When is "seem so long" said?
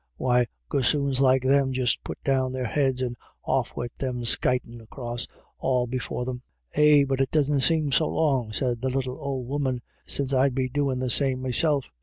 7.61-8.51